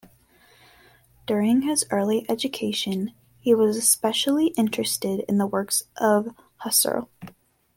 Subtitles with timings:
[1.27, 6.29] During his early education, he was especially interested in the works of
[6.65, 7.07] Husserl.